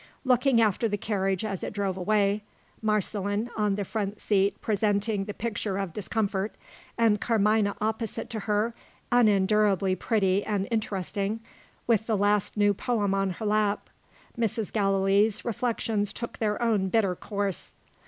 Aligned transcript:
Looking 0.25 0.59
after 0.59 0.89
the 0.89 0.97
carriage 0.97 1.45
as 1.45 1.63
it 1.63 1.73
drove 1.73 1.95
away 1.95 2.41
Marceline 2.81 3.51
on 3.55 3.75
the 3.75 3.85
front 3.85 4.19
seat 4.19 4.59
presenting 4.59 5.25
the 5.25 5.33
picture 5.35 5.77
of 5.77 5.93
discomfort; 5.93 6.55
and 6.97 7.21
Carmina 7.21 7.75
opposite 7.79 8.27
to 8.31 8.39
her, 8.39 8.73
unendurably 9.11 9.93
pretty 9.93 10.43
and 10.43 10.67
interesting, 10.71 11.39
with 11.85 12.07
the 12.07 12.17
last 12.17 12.57
new 12.57 12.73
poem 12.73 13.13
on 13.13 13.29
her 13.33 13.45
lap 13.45 13.91
Mrs. 14.35 14.73
Gallilee's 14.73 15.45
reflections 15.45 16.13
took 16.13 16.39
their 16.39 16.59
own 16.59 16.89
bitter 16.89 17.13
course. 17.15 17.75